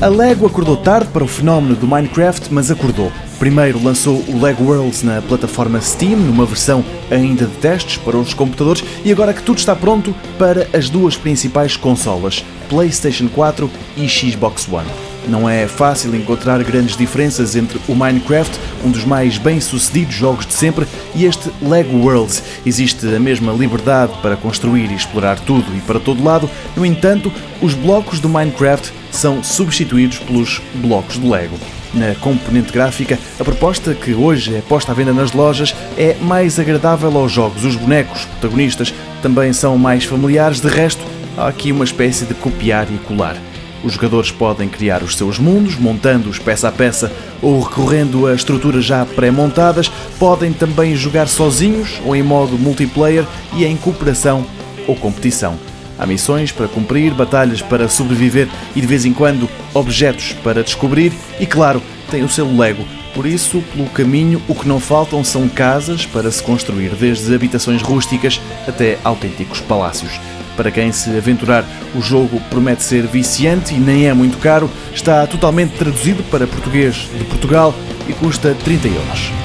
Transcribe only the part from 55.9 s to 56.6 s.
Há missões